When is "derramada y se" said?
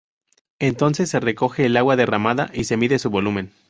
1.95-2.75